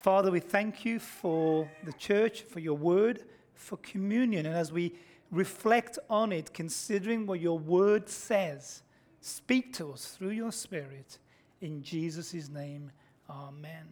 [0.00, 4.46] Father, we thank you for the church, for your word, for communion.
[4.46, 4.94] And as we
[5.32, 8.82] reflect on it, considering what your word says,
[9.20, 11.18] speak to us through your spirit.
[11.60, 12.92] In Jesus' name,
[13.28, 13.88] amen.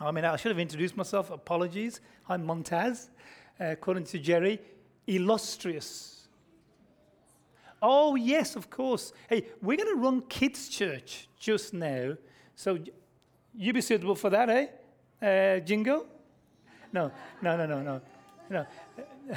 [0.00, 1.30] I mean, I should have introduced myself.
[1.30, 2.00] Apologies.
[2.26, 3.10] I'm Montaz.
[3.60, 4.58] Uh, according to Jerry,
[5.06, 6.26] illustrious.
[7.82, 9.12] Oh, yes, of course.
[9.28, 12.14] Hey, we're going to run kids' church just now.
[12.56, 12.78] So
[13.54, 14.66] you be suitable for that, eh?
[15.22, 16.06] Uh, Jingo?
[16.92, 17.10] No,
[17.42, 18.00] no, no, no, no.
[18.48, 18.66] no.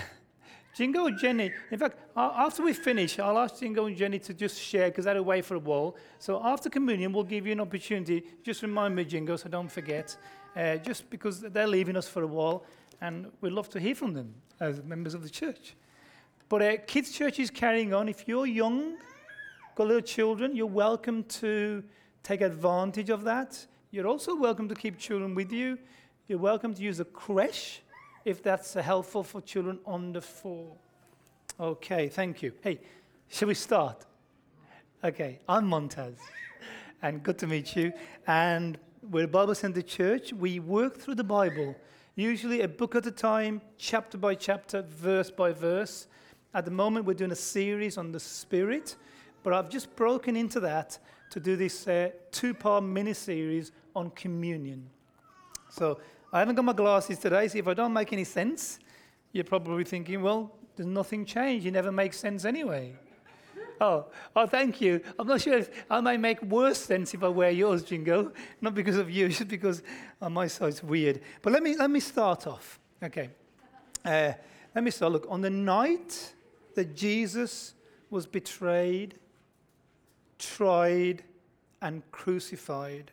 [0.73, 4.59] Jingo and Jenny, in fact, after we finish, I'll ask Jingo and Jenny to just
[4.59, 5.95] share because they're away for a while.
[6.17, 8.23] So after communion, we'll give you an opportunity.
[8.41, 10.17] Just remind me, Jingo, so don't forget.
[10.55, 12.63] Uh, just because they're leaving us for a while,
[13.01, 15.75] and we'd love to hear from them as members of the church.
[16.49, 18.09] But uh, kids' church is carrying on.
[18.09, 18.97] If you're young,
[19.75, 21.83] got little children, you're welcome to
[22.23, 23.63] take advantage of that.
[23.93, 25.77] You're also welcome to keep children with you.
[26.27, 27.83] You're welcome to use a creche
[28.25, 30.73] if that's helpful for children under four.
[31.59, 32.53] Okay, thank you.
[32.61, 32.79] Hey,
[33.27, 34.03] shall we start?
[35.03, 36.15] Okay, I'm Montaz,
[37.03, 37.93] and good to meet you.
[38.25, 38.79] And
[39.11, 40.33] we're a Bible Center Church.
[40.33, 41.75] We work through the Bible,
[42.15, 46.07] usually a book at a time, chapter by chapter, verse by verse.
[46.55, 48.95] At the moment, we're doing a series on the Spirit,
[49.43, 50.97] but I've just broken into that
[51.29, 54.89] to do this uh, two part mini series on communion.
[55.69, 55.99] So
[56.31, 58.79] I haven't got my glasses today, so if I don't make any sense,
[59.31, 61.65] you're probably thinking, well, there's nothing changed.
[61.65, 62.93] You never make sense anyway.
[63.81, 64.05] Oh,
[64.35, 65.01] oh, thank you.
[65.17, 68.31] I'm not sure if I might make worse sense if I wear yours, Jingo.
[68.61, 69.83] Not because of you, just because
[70.21, 71.21] on my side it's weird.
[71.41, 72.79] But let me, let me start off.
[73.01, 73.29] Okay.
[74.05, 74.33] Uh,
[74.73, 75.11] let me start.
[75.11, 76.33] Look, on the night
[76.75, 77.73] that Jesus
[78.09, 79.15] was betrayed,
[80.39, 81.23] tried,
[81.81, 83.11] and crucified,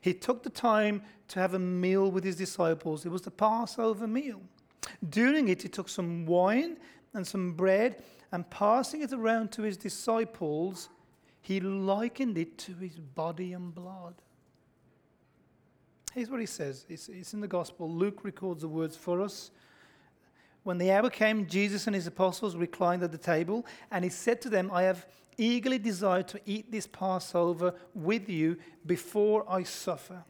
[0.00, 3.06] he took the time to have a meal with his disciples.
[3.06, 4.40] It was the Passover meal.
[5.08, 6.76] During it, he took some wine
[7.14, 8.02] and some bread,
[8.32, 10.88] and passing it around to his disciples,
[11.42, 14.14] he likened it to his body and blood.
[16.14, 17.90] Here's what he says it's, it's in the Gospel.
[17.90, 19.50] Luke records the words for us.
[20.62, 24.40] When the hour came, Jesus and his apostles reclined at the table, and he said
[24.42, 25.06] to them, I have
[25.38, 28.56] eagerly desire to eat this Passover with you
[28.86, 30.24] before I suffer.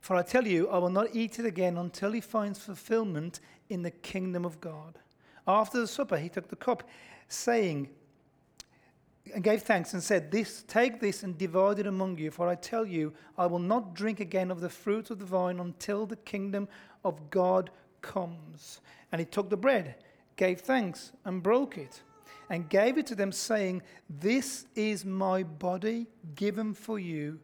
[0.00, 3.82] For I tell you, I will not eat it again until he finds fulfillment in
[3.82, 4.98] the kingdom of God.
[5.46, 6.88] After the supper, he took the cup,
[7.28, 7.88] saying,
[9.34, 12.54] and gave thanks and said, This, take this and divide it among you, for I
[12.54, 16.16] tell you, I will not drink again of the fruit of the vine until the
[16.16, 16.68] kingdom
[17.04, 17.70] of God
[18.02, 18.80] comes.
[19.10, 19.94] And he took the bread,
[20.36, 22.02] gave thanks, and broke it
[22.50, 27.38] and gave it to them, saying, This is my body given for you.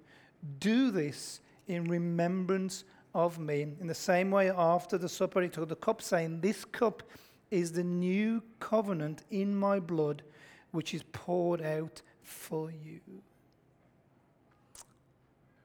[0.59, 2.85] Do this in remembrance
[3.15, 3.63] of me.
[3.81, 7.03] In the same way, after the supper, he took the cup, saying, This cup
[7.51, 10.23] is the new covenant in my blood,
[10.71, 13.01] which is poured out for you.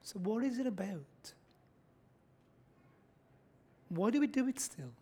[0.02, 1.00] So, what is it about?
[3.88, 4.92] Why do we do it still?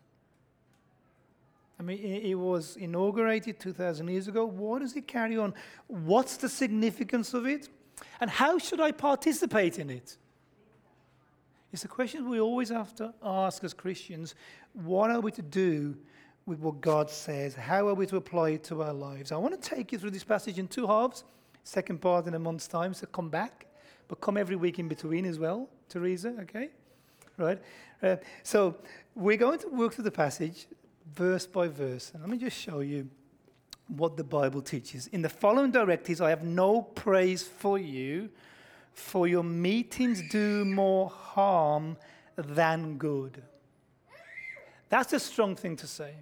[1.89, 4.45] It was inaugurated 2,000 years ago.
[4.45, 5.53] What does it carry on?
[5.87, 7.69] What's the significance of it?
[8.19, 10.17] And how should I participate in it?
[11.71, 14.35] It's a question we always have to ask as Christians.
[14.73, 15.97] What are we to do
[16.45, 17.55] with what God says?
[17.55, 19.31] How are we to apply it to our lives?
[19.31, 21.23] I want to take you through this passage in two halves.
[21.63, 23.65] Second part in a month's time, so come back.
[24.07, 26.69] But come every week in between as well, Teresa, okay?
[27.37, 27.59] Right?
[28.01, 28.75] Uh, so
[29.15, 30.67] we're going to work through the passage
[31.13, 32.11] verse by verse.
[32.13, 33.09] And let me just show you
[33.87, 35.07] what the Bible teaches.
[35.07, 38.29] In the following directives, I have no praise for you,
[38.93, 41.97] for your meetings do more harm
[42.35, 43.43] than good.
[44.89, 46.13] That's a strong thing to say.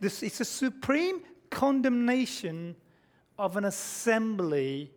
[0.00, 2.76] This, it's a supreme condemnation
[3.38, 4.90] of an assembly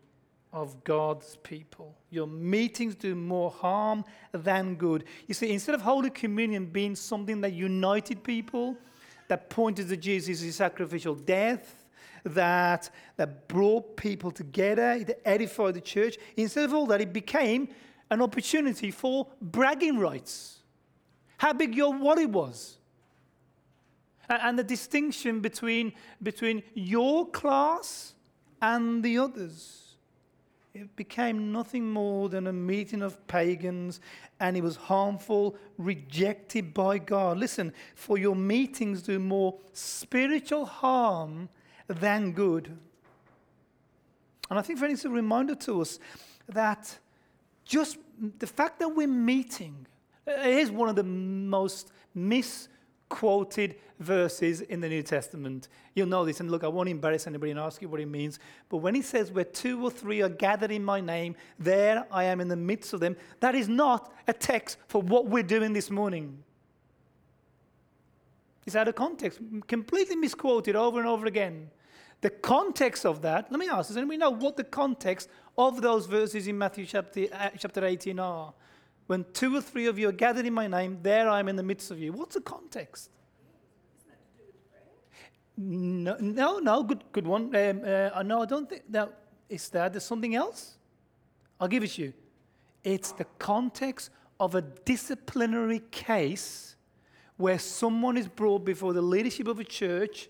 [0.54, 1.96] of God's people.
[2.10, 5.04] Your meetings do more harm than good.
[5.28, 8.78] You see, instead of Holy Communion being something that united people,
[9.28, 11.86] that pointed to Jesus' sacrificial death,
[12.24, 16.18] that, that brought people together, it edified the church.
[16.36, 17.70] Instead of all that, it became
[18.10, 20.60] an opportunity for bragging rights.
[21.38, 22.78] How big your wallet was.
[24.30, 28.14] And, and the distinction between, between your class
[28.62, 29.87] and the others.
[30.80, 34.00] It became nothing more than a meeting of pagans,
[34.40, 37.40] and it was harmful, rejected by God.
[37.40, 41.50] Listen, for your meetings do more spiritual harm
[41.88, 42.78] than good.
[44.52, 45.98] And I think, friends, it's a reminder to us
[46.48, 47.00] that
[47.66, 47.98] just
[48.38, 49.88] the fact that we're meeting
[50.28, 51.92] is one of the most
[53.10, 55.70] misquoted verses in the New Testament.
[55.96, 58.40] You'll know this, and look, I won't embarrass anybody and ask you what it means.
[58.70, 62.26] But when he says, Where two or three are gathered in my name, there I
[62.26, 65.74] am in the midst of them, that is not a text for what we're doing
[65.74, 66.44] this morning.
[68.66, 71.70] It's out of context, completely misquoted over and over again.
[72.20, 76.06] The context of that, let me ask, does anybody know what the context of those
[76.06, 78.54] verses in Matthew chapter, uh, chapter 18 are?
[79.08, 81.56] When two or three of you are gathered in my name, there I am in
[81.56, 82.12] the midst of you.
[82.12, 83.10] What's the context?
[85.58, 87.56] No, no, no, good, good one.
[87.56, 89.12] Um, uh, no, I don't think that
[89.50, 89.94] is that.
[89.94, 90.76] There's something else.
[91.60, 92.14] I'll give it to you.
[92.84, 96.76] It's the context of a disciplinary case
[97.38, 100.30] where someone is brought before the leadership of a church,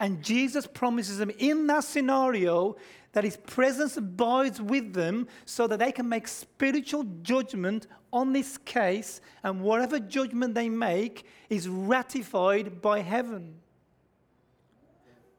[0.00, 2.76] and Jesus promises them in that scenario
[3.14, 8.58] that his presence abides with them so that they can make spiritual judgment on this
[8.58, 13.54] case, and whatever judgment they make is ratified by heaven.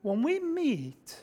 [0.02, 1.20] When we meet,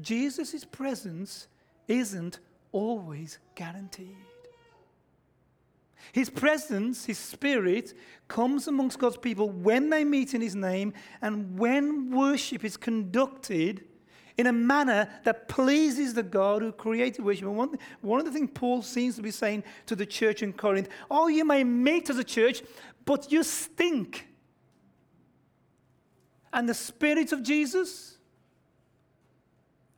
[0.00, 1.46] Jesus' presence
[1.86, 2.40] isn't
[2.72, 4.16] always guaranteed.
[6.12, 7.94] His presence, His Spirit,
[8.26, 13.84] comes amongst God's people when they meet in His name and when worship is conducted
[14.38, 17.44] in a manner that pleases the God who created worship.
[17.44, 20.52] And one, one of the things Paul seems to be saying to the church in
[20.52, 22.62] Corinth oh, you may meet as a church,
[23.04, 24.28] but you stink.
[26.52, 28.17] And the Spirit of Jesus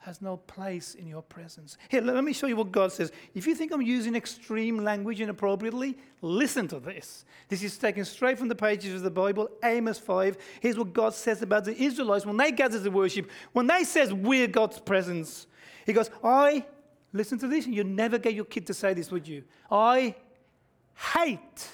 [0.00, 1.76] has no place in your presence.
[1.90, 3.12] Here, let me show you what God says.
[3.34, 7.26] If you think I'm using extreme language inappropriately, listen to this.
[7.48, 10.38] This is taken straight from the pages of the Bible, Amos 5.
[10.60, 13.30] Here's what God says about the Israelites when they gather to worship.
[13.52, 15.46] When they says we're God's presence,
[15.84, 16.64] he goes, I,
[17.12, 19.44] listen to this, you never get your kid to say this, would you?
[19.70, 20.14] I
[20.94, 21.68] hate.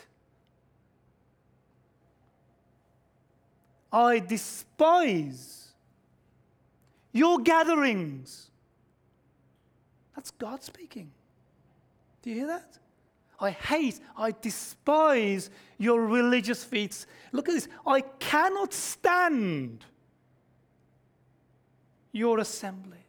[3.93, 5.66] I despise
[7.17, 8.51] your gatherings.
[10.15, 11.11] That's God speaking.
[12.23, 12.79] Do you hear that?
[13.39, 17.07] I hate, I despise your religious feats.
[17.33, 17.69] Look at this.
[17.87, 19.85] I cannot stand
[22.13, 23.01] your assemblies.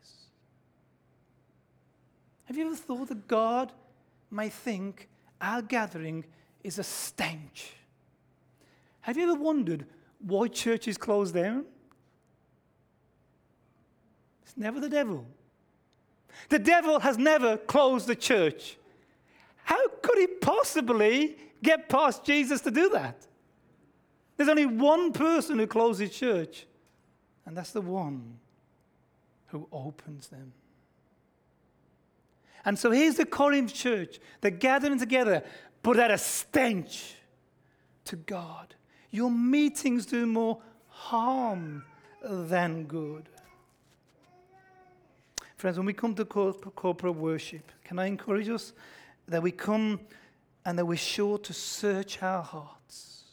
[2.45, 3.71] Have you ever thought that God
[4.29, 5.07] may think
[5.39, 6.25] our gathering
[6.63, 7.73] is a stench?
[9.01, 9.85] Have you ever wondered
[10.19, 11.65] why churches close down?
[14.57, 15.25] Never the devil.
[16.49, 18.77] The devil has never closed the church.
[19.63, 23.27] How could he possibly get past Jesus to do that?
[24.37, 26.67] There's only one person who closes church,
[27.45, 28.37] and that's the one
[29.47, 30.53] who opens them.
[32.63, 34.19] And so here's the Corinth church.
[34.41, 35.43] They're gathering together,
[35.81, 37.15] but at a stench
[38.05, 38.75] to God.
[39.09, 41.83] Your meetings do more harm
[42.21, 43.29] than good.
[45.57, 48.73] Friends, when we come to corporate worship, can I encourage us
[49.27, 49.99] that we come
[50.65, 53.23] and that we're sure to search our hearts,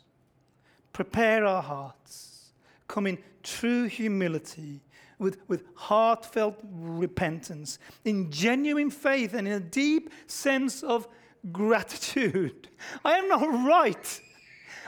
[0.95, 2.53] prepare our hearts,
[2.89, 4.81] come in true humility,
[5.19, 11.07] with, with heartfelt repentance, in genuine faith, and in a deep sense of
[11.53, 12.69] gratitude.
[13.05, 14.21] I have no right.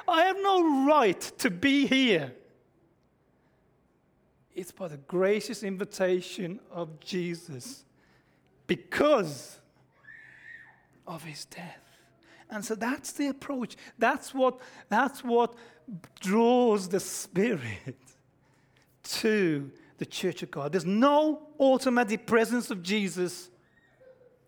[0.09, 2.33] I have no right to be here.
[4.57, 7.85] It's by the gracious invitation of Jesus
[8.67, 9.59] because
[11.07, 11.83] of his death.
[12.51, 13.77] And so that's the approach.
[13.99, 14.59] That's what,
[14.89, 15.55] that's what
[16.21, 17.99] draws the Spirit
[19.03, 20.73] to the church of God.
[20.73, 23.51] There's no automatic presence of Jesus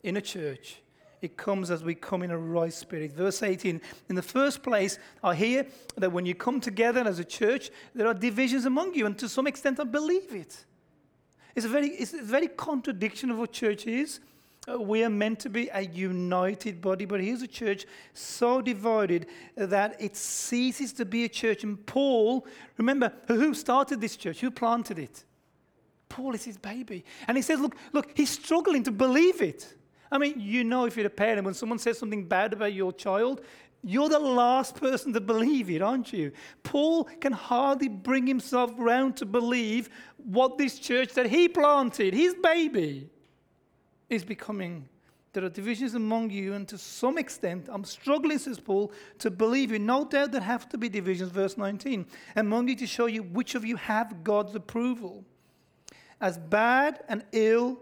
[0.02, 0.80] in a church.
[1.20, 3.12] It comes as we come in a right spirit.
[3.12, 7.24] Verse 18 In the first place, I hear that when you come together as a
[7.24, 10.64] church, there are divisions among you, and to some extent, I believe it.
[11.56, 14.20] It's a very, it's a very contradiction of what church is.
[14.68, 19.26] Uh, we are meant to be a united body, but here's a church so divided
[19.56, 21.64] that it ceases to be a church.
[21.64, 22.46] And Paul,
[22.76, 24.40] remember, who started this church?
[24.40, 25.24] Who planted it?
[26.08, 27.04] Paul is his baby.
[27.26, 29.74] And he says, Look, look, he's struggling to believe it.
[30.10, 32.92] I mean, you know, if you're a parent, when someone says something bad about your
[32.92, 33.42] child,
[33.82, 36.32] you're the last person to believe it, aren't you?
[36.62, 42.34] Paul can hardly bring himself round to believe what this church that he planted, his
[42.34, 43.08] baby,
[44.08, 44.88] is becoming.
[45.32, 49.70] There are divisions among you, and to some extent, I'm struggling, says Paul, to believe
[49.70, 49.78] you.
[49.78, 53.54] No doubt there have to be divisions, verse 19, among you to show you which
[53.54, 55.24] of you have God's approval.
[56.20, 57.78] As bad and ill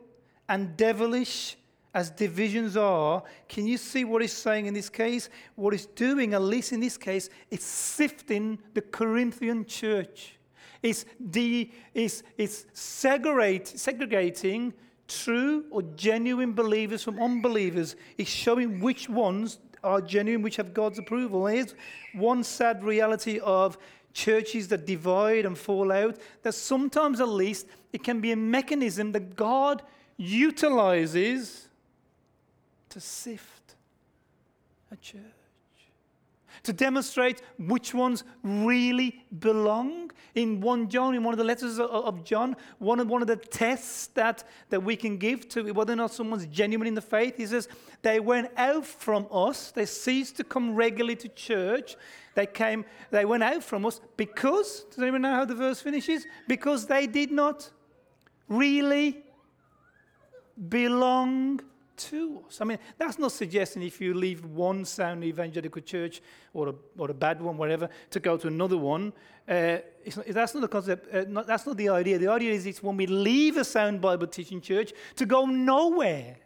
[0.49, 1.57] and devilish
[1.97, 5.31] as divisions are, can you see what he's saying in this case?
[5.55, 10.37] What he's doing, at least in this case, is sifting the Corinthian church.
[10.83, 14.75] It's, de, it's, it's segregate, segregating
[15.09, 17.97] true or genuine believers from unbelievers.
[18.19, 21.47] It's showing which ones are genuine, which have God's approval.
[21.47, 21.75] Here's
[22.13, 23.79] one sad reality of
[24.13, 29.13] churches that divide and fall out, that sometimes at least it can be a mechanism
[29.13, 29.83] that God
[30.19, 31.66] utilizes
[32.97, 33.75] to sift
[34.91, 35.21] a church,
[36.63, 40.11] to demonstrate which ones really belong.
[40.35, 43.37] In 1 John, in one of the letters of John, one of, one of the
[43.37, 47.37] tests that, that we can give to whether or not someone's genuine in the faith,
[47.37, 47.69] he says,
[48.01, 51.97] they went out from us, they ceased to come regularly to church.
[52.35, 56.25] They came, they went out from us because, does anyone know how the verse finishes?
[56.49, 57.71] Because they did not
[58.49, 59.23] really
[60.71, 61.61] belong
[61.97, 62.61] to us.
[62.61, 66.23] I mean, that's not suggesting if you leave one sound evangelical church
[66.53, 69.13] or a, or a bad one, whatever, to go to another one.
[69.49, 69.79] Uh,
[70.29, 71.15] that's not the concept.
[71.15, 72.19] Uh, not, that's not the idea.
[72.19, 76.37] The idea is it's when we leave a sound Bible teaching church to go nowhere.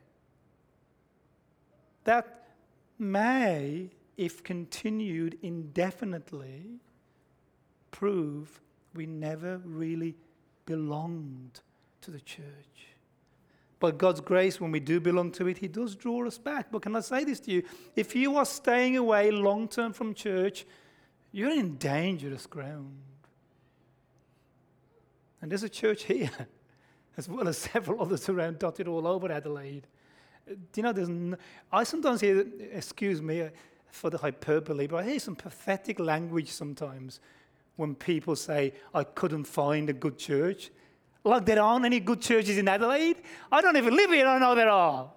[2.04, 2.48] That
[2.98, 6.80] may, if continued indefinitely,
[7.90, 8.60] prove
[8.94, 10.14] we never really
[10.66, 11.60] belonged
[12.02, 12.89] to the church.
[13.80, 16.70] But God's grace, when we do belong to it, He does draw us back.
[16.70, 17.62] But can I say this to you?
[17.96, 20.66] If you are staying away long term from church,
[21.32, 22.98] you're in dangerous ground.
[25.40, 26.30] And there's a church here,
[27.16, 29.86] as well as several others around dotted all over Adelaide.
[30.46, 31.38] Do you know, there's
[31.72, 33.48] I sometimes hear, excuse me uh,
[33.90, 37.20] for the hyperbole, but I hear some pathetic language sometimes
[37.76, 40.70] when people say, I couldn't find a good church.
[41.22, 43.16] Like there aren't any good churches in Adelaide.
[43.52, 45.10] I don't even live here, I know there are.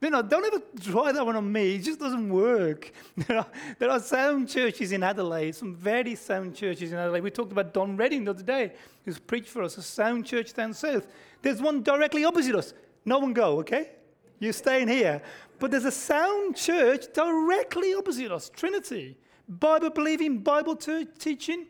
[0.00, 1.74] You know, don't ever try that one on me.
[1.74, 2.92] It just doesn't work.
[3.16, 3.46] There are,
[3.78, 7.22] there are sound churches in Adelaide, some very sound churches in Adelaide.
[7.22, 8.72] We talked about Don Redding the other day,
[9.04, 11.08] who's preached for us, a sound church down south.
[11.42, 12.74] There's one directly opposite us.
[13.04, 13.90] No one go, okay?
[14.38, 15.20] You're staying here.
[15.58, 19.18] But there's a sound church directly opposite us, Trinity.
[19.48, 21.66] Bible believing, Bible teaching.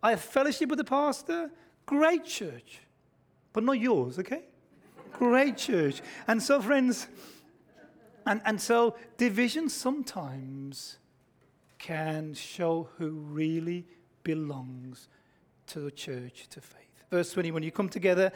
[0.00, 1.50] I have fellowship with the pastor.
[1.86, 2.80] Great church,
[3.52, 4.44] but not yours, okay?
[5.12, 6.02] Great church.
[6.26, 7.06] And so, friends,
[8.26, 10.98] and, and so division sometimes
[11.78, 13.86] can show who really
[14.22, 15.08] belongs
[15.66, 16.80] to the church, to faith.
[17.10, 18.32] Verse 20, when you come together,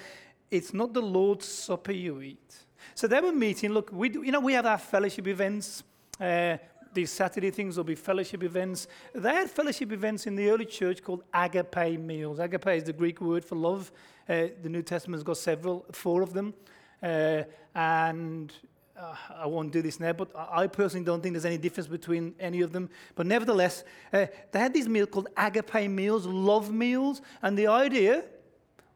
[0.50, 2.56] it's not the Lord's Supper you eat.
[2.94, 3.72] So they were meeting.
[3.72, 5.82] Look, we do, you know, we have our fellowship events.
[6.20, 6.58] Uh,
[6.94, 8.86] these Saturday things will be fellowship events.
[9.14, 12.38] They had fellowship events in the early church called agape meals.
[12.38, 13.92] Agape is the Greek word for love.
[14.28, 16.54] Uh, the New Testament's got several, four of them.
[17.02, 17.42] Uh,
[17.74, 18.52] and
[18.98, 22.34] uh, I won't do this now, but I personally don't think there's any difference between
[22.40, 22.90] any of them.
[23.14, 27.22] But nevertheless, uh, they had these meals called agape meals, love meals.
[27.42, 28.24] And the idea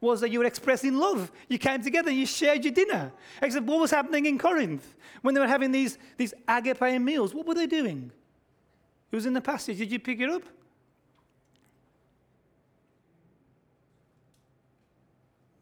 [0.03, 1.31] was that you were expressing love.
[1.49, 3.13] You came together, you shared your dinner.
[3.41, 7.33] Except what was happening in Corinth when they were having these, these agape meals?
[7.33, 8.11] What were they doing?
[9.11, 9.79] It was in the passage.
[9.79, 10.43] Did you pick it up?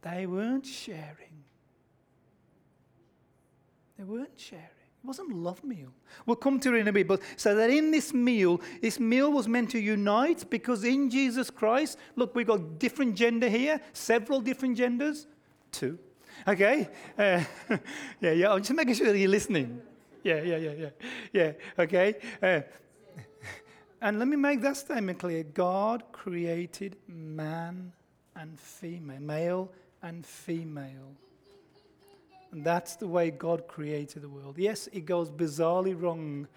[0.03, 1.45] They weren't sharing.
[3.99, 4.80] They weren't sharing.
[5.03, 5.93] It wasn't love meal.
[6.27, 7.09] We'll come to it in a bit.
[7.09, 11.49] But so that in this meal, this meal was meant to unite because in Jesus
[11.49, 15.27] Christ, look, we've got different gender here, several different genders.
[15.73, 15.99] Two.
[16.47, 16.89] Okay?
[17.19, 17.43] Uh,
[18.21, 18.53] yeah, yeah.
[18.53, 19.81] I'm just making sure that you're listening.
[20.23, 20.91] Yeah, yeah, yeah, yeah.
[21.33, 22.17] Yeah, okay?
[22.43, 22.61] Uh,
[24.03, 27.93] and let me make that statement clear God created man
[28.37, 31.15] and female, male and female.
[32.53, 34.59] And that's the way God created the world.
[34.59, 36.49] Yes, it goes bizarrely wrong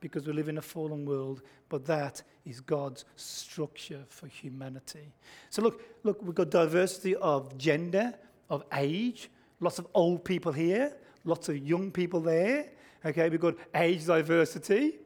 [0.00, 5.12] because we live in a fallen world, but that is God's structure for humanity.
[5.50, 8.14] So look, look, we've got diversity of gender,
[8.50, 9.30] of age,
[9.60, 12.70] lots of old people here, lots of young people there.
[13.04, 14.98] Okay, we've got age diversity.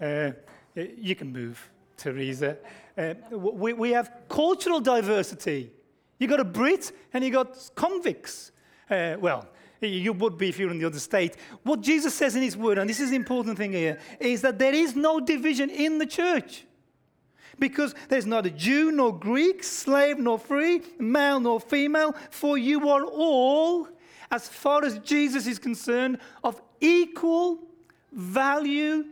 [0.00, 0.30] Uh,
[0.74, 2.56] you can move, Teresa.
[2.96, 5.72] Uh, we, we have cultural diversity.
[6.18, 8.52] You've got a Brit and you've got convicts.
[8.88, 9.48] Uh, well,
[9.88, 11.36] you would be if you're in the other state.
[11.62, 14.58] What Jesus says in his word, and this is the important thing here, is that
[14.58, 16.64] there is no division in the church.
[17.58, 23.04] Because there's neither Jew nor Greek, slave nor free, male nor female, for you are
[23.04, 23.88] all,
[24.30, 27.60] as far as Jesus is concerned, of equal
[28.12, 29.04] value,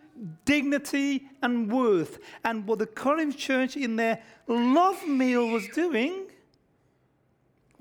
[0.44, 2.18] dignity, and worth.
[2.44, 6.26] And what the Corinth church in their love meal was doing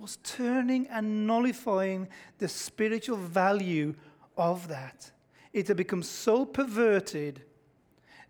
[0.02, 2.08] was turning and nullifying
[2.40, 3.94] the spiritual value
[4.36, 5.12] of that.
[5.54, 7.44] It had become so perverted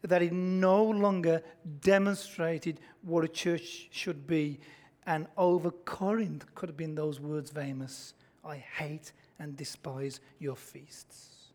[0.02, 1.42] that it no longer
[1.82, 4.60] demonstrated what a church should be.
[5.06, 8.14] And over Corinth could have been those words famous
[8.44, 11.52] I hate and despise your feasts.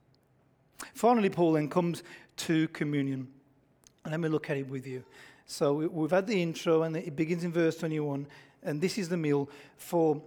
[0.94, 2.04] Finally, Paul then comes
[2.36, 3.28] to communion.
[4.08, 5.04] Let me look at it with you.
[5.46, 8.26] So we've had the intro, and it begins in verse 21,
[8.66, 9.48] and this is the meal.
[9.76, 10.20] For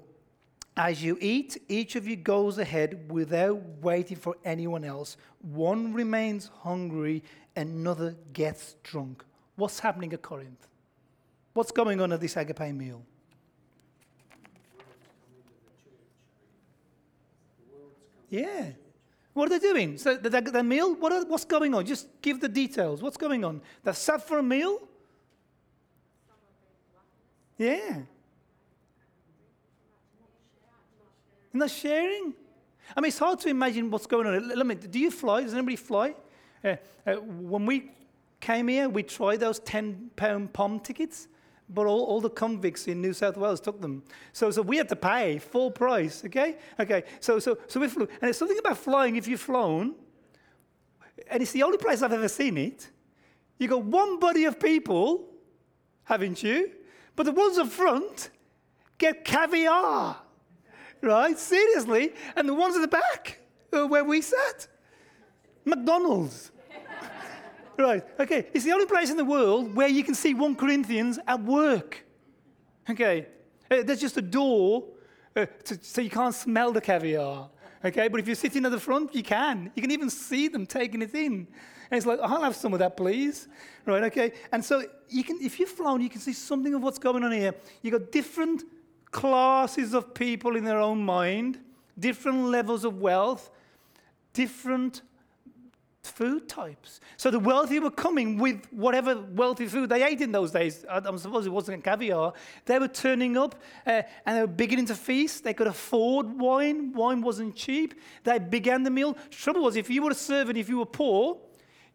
[0.75, 5.17] as you eat, each of you goes ahead without waiting for anyone else.
[5.41, 7.23] One remains hungry,
[7.55, 9.23] another gets drunk.
[9.55, 10.67] What's happening at Corinth?
[11.53, 13.01] What's going on at this agape meal?
[18.29, 18.71] Yeah.
[19.33, 19.97] What are they doing?
[19.97, 20.95] So the, the, the meal?
[20.95, 21.85] What are, what's going on?
[21.85, 23.01] Just give the details.
[23.01, 23.61] What's going on?
[23.83, 24.79] They're sat for a meal?
[27.57, 27.99] Yeah.
[31.53, 32.33] And they're sharing.
[32.95, 34.49] I mean, it's hard to imagine what's going on.
[34.49, 35.43] Let me, do you fly?
[35.43, 36.15] Does anybody fly?
[36.63, 36.75] Uh,
[37.05, 37.91] uh, when we
[38.39, 41.27] came here, we tried those 10 pound POM tickets
[41.69, 44.03] but all, all the convicts in New South Wales took them.
[44.33, 46.57] So, so we had to pay full price, okay?
[46.79, 48.07] Okay, so, so, so we flew.
[48.21, 49.93] And it's something about flying if you've flown,
[51.29, 52.89] and it's the only place I've ever seen it.
[53.59, 55.27] You got one body of people,
[56.05, 56.71] haven't you?
[57.15, 58.31] But the ones up front
[58.97, 60.17] get caviar,
[61.01, 61.37] right?
[61.37, 62.13] Seriously.
[62.35, 63.39] And the ones at the back,
[63.69, 64.67] where we sat,
[65.65, 66.51] McDonald's.
[67.77, 68.47] Right, okay.
[68.53, 72.05] It's the only place in the world where you can see 1 Corinthians at work.
[72.89, 73.27] Okay.
[73.71, 74.83] Uh, there's just a door
[75.33, 77.49] uh, to, so you can't smell the caviar.
[77.85, 79.71] Okay, but if you're sitting at the front, you can.
[79.75, 81.47] You can even see them taking it in.
[81.91, 83.47] And it's like, I'll have some of that, please.
[83.85, 84.33] Right, okay.
[84.51, 87.31] And so you can, if you've flown, you can see something of what's going on
[87.31, 87.55] here.
[87.81, 88.63] You've got different
[89.11, 91.59] classes of people in their own mind,
[91.97, 93.49] different levels of wealth,
[94.33, 95.01] different
[96.01, 96.99] food types.
[97.17, 100.85] So the wealthy were coming with whatever wealthy food they ate in those days.
[100.89, 102.33] I, I suppose it wasn't caviar.
[102.65, 105.43] They were turning up uh, and they were beginning to feast.
[105.43, 106.93] They could afford wine.
[106.93, 107.95] Wine wasn't cheap.
[108.23, 109.17] They began the meal.
[109.29, 111.37] Trouble was, if you were a servant, if you were poor,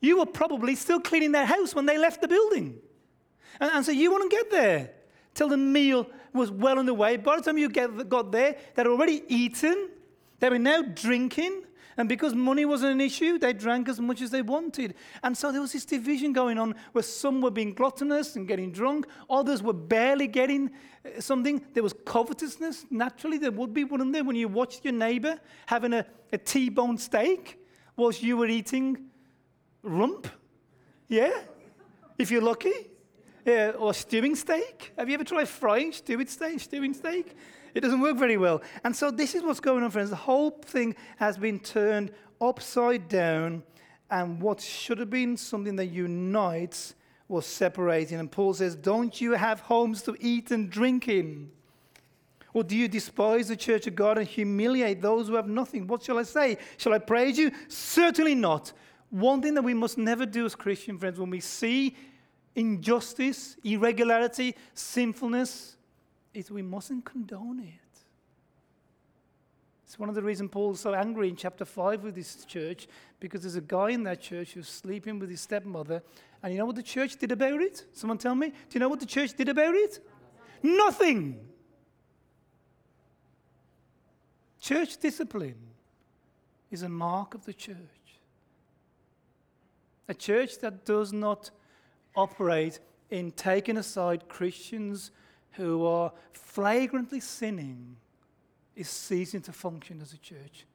[0.00, 2.79] you were probably still cleaning their house when they left the building.
[3.61, 4.90] And, and so you wouldn't get there
[5.35, 7.16] till the meal was well on the way.
[7.16, 9.90] By the time you get, got there, they'd already eaten.
[10.40, 11.62] They were now drinking.
[11.97, 14.94] And because money wasn't an issue, they drank as much as they wanted.
[15.23, 18.73] And so there was this division going on where some were being gluttonous and getting
[18.73, 20.73] drunk, others were barely getting
[21.05, 21.64] uh, something.
[21.73, 22.87] There was covetousness.
[22.90, 26.99] Naturally, there would be, wouldn't there, when you watched your neighbor having a a T-bone
[26.99, 27.59] steak
[27.97, 29.09] whilst you were eating
[29.83, 30.27] rump?
[31.09, 31.33] Yeah?
[32.18, 32.73] If you're lucky.
[33.44, 34.92] Yeah, or stewing steak.
[34.96, 36.61] Have you ever tried frying stewing steak?
[36.61, 37.37] Stewing steak?
[37.74, 38.62] It doesn't work very well.
[38.85, 40.11] And so this is what's going on, friends.
[40.11, 43.62] The whole thing has been turned upside down,
[44.11, 46.94] and what should have been something that unites
[47.28, 48.18] was separating.
[48.18, 51.50] And Paul says, Don't you have homes to eat and drink in?
[52.52, 55.88] Or do you despise the church of God and humiliate those who have nothing?
[55.88, 56.59] What shall I say?
[56.76, 57.50] Shall I praise you?
[57.66, 58.72] Certainly not.
[59.11, 61.96] One thing that we must never do as Christian friends when we see
[62.55, 65.77] injustice, irregularity, sinfulness,
[66.33, 67.81] is we mustn't condone it.
[69.87, 72.88] It's one of the reasons Paul's so angry in chapter 5 with this church,
[73.21, 76.03] because there's a guy in that church who's sleeping with his stepmother.
[76.43, 77.85] And you know what the church did about it?
[77.93, 78.49] Someone tell me.
[78.49, 80.01] Do you know what the church did about it?
[80.62, 81.38] Nothing.
[84.61, 85.59] Church discipline
[86.71, 87.77] is a mark of the church.
[90.09, 91.51] A church that does not
[92.14, 95.11] operate in taking aside Christians
[95.53, 97.96] who are flagrantly sinning
[98.77, 100.66] is ceasing to function as a church.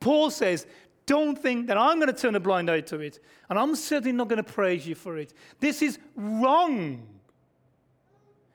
[0.00, 0.66] Paul says,
[1.06, 4.12] Don't think that I'm going to turn a blind eye to it, and I'm certainly
[4.12, 5.32] not going to praise you for it.
[5.60, 7.06] This is wrong.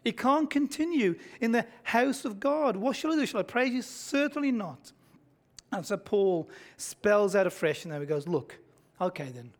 [0.05, 2.75] It can't continue in the house of God.
[2.75, 3.25] What shall I do?
[3.25, 3.81] Shall I praise you?
[3.81, 4.91] Certainly not.
[5.71, 8.59] And so Paul spells out afresh, and there he goes, Look,
[9.01, 9.51] okay then,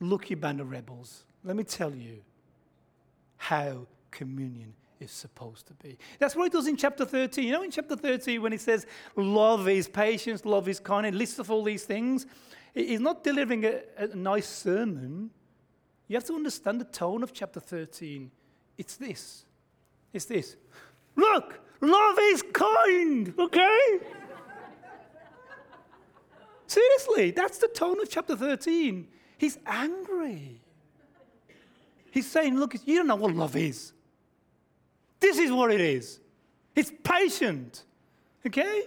[0.00, 1.24] look, you band of rebels.
[1.46, 2.22] Let me tell you
[3.36, 5.96] how communion is supposed to be.
[6.18, 7.44] That's what he does in chapter 13.
[7.44, 11.16] You know, in chapter 13, when he says, Love is patience, love is kind, and
[11.16, 12.26] lists of all these things,
[12.74, 15.30] he's not delivering a, a nice sermon.
[16.08, 18.28] You have to understand the tone of chapter 13.
[18.76, 19.44] It's this.
[20.12, 20.56] It's this.
[21.14, 23.80] Look, love is kind, okay?
[26.66, 29.06] Seriously, that's the tone of chapter 13.
[29.38, 30.60] He's angry.
[32.16, 33.92] He's saying, Look, you don't know what love is.
[35.20, 36.18] This is what it is
[36.74, 37.84] it's patient.
[38.46, 38.84] Okay?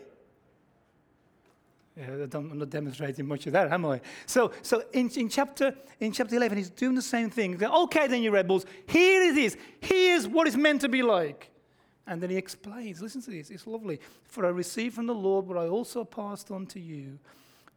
[1.96, 4.02] Yeah, I'm not demonstrating much of that, am I?
[4.26, 7.64] So, so in, in, chapter, in chapter 11, he's doing the same thing.
[7.64, 9.58] Okay, then, you rebels, here it is.
[9.80, 11.52] Here's what it's meant to be like.
[12.08, 14.00] And then he explains listen to this, it's lovely.
[14.24, 17.20] For I received from the Lord what I also passed on to you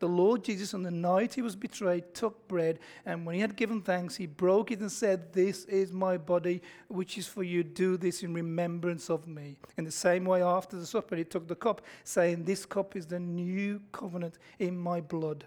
[0.02, 3.54] the Lord Jesus, on the night he was betrayed, took bread, and when he had
[3.54, 7.62] given thanks, he broke it and said, This is my body, which is for you.
[7.62, 9.58] Do this in remembrance of me.
[9.76, 13.06] In the same way, after the supper, he took the cup, saying, This cup is
[13.06, 15.44] the new covenant in my blood.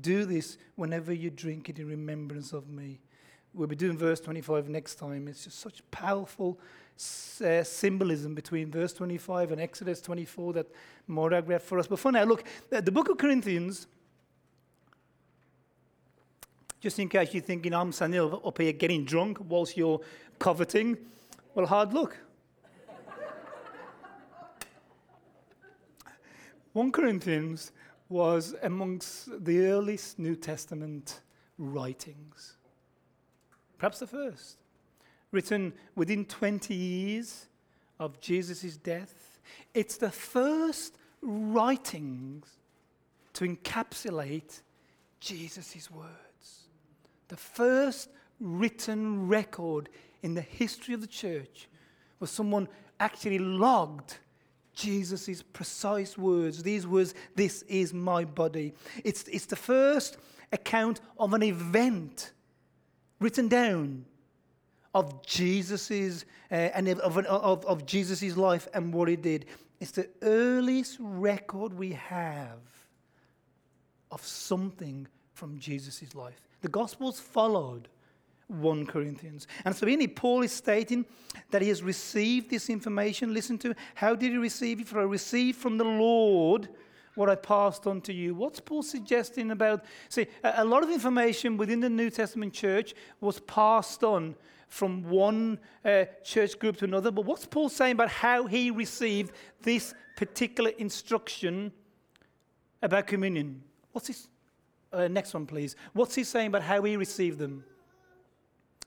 [0.00, 2.98] Do this whenever you drink it in remembrance of me.
[3.54, 5.28] We'll be doing verse 25 next time.
[5.28, 6.58] It's just such powerful
[7.40, 10.66] uh, symbolism between verse 25 and Exodus 24 that
[11.06, 11.86] Morag read for us.
[11.86, 13.86] But for now, look, the book of Corinthians,
[16.80, 20.00] just in case you're thinking I'm standing up here getting drunk whilst you're
[20.38, 20.96] coveting,
[21.54, 22.16] well, hard luck.
[26.72, 27.72] 1 Corinthians
[28.08, 31.20] was amongst the earliest New Testament
[31.58, 32.56] writings,
[33.78, 34.59] perhaps the first
[35.32, 37.46] written within 20 years
[37.98, 39.40] of Jesus' death.
[39.74, 42.46] It's the first writings
[43.34, 44.62] to encapsulate
[45.20, 46.68] Jesus' words.
[47.28, 49.88] The first written record
[50.22, 51.68] in the history of the church
[52.18, 54.18] was someone actually logged
[54.74, 56.62] Jesus' precise words.
[56.62, 58.72] These words, this is my body.
[59.04, 60.16] It's, it's the first
[60.52, 62.32] account of an event
[63.20, 64.06] written down
[64.94, 69.46] of Jesus's uh, and of, of, of Jesus's life and what he did.
[69.80, 72.58] It's the earliest record we have
[74.10, 76.40] of something from Jesus's life.
[76.60, 77.88] The Gospels followed
[78.48, 79.46] 1 Corinthians.
[79.64, 81.06] And so, in it, Paul is stating
[81.50, 83.32] that he has received this information.
[83.32, 84.88] Listen to how did he receive it?
[84.88, 86.68] For I received from the Lord
[87.20, 88.34] what I passed on to you.
[88.34, 89.84] What's Paul suggesting about?
[90.08, 94.34] See, a lot of information within the New Testament church was passed on
[94.68, 97.10] from one uh, church group to another.
[97.10, 101.72] But what's Paul saying about how he received this particular instruction
[102.80, 103.62] about communion?
[103.92, 104.28] What's his
[104.90, 105.76] uh, next one, please?
[105.92, 107.64] What's he saying about how he received them?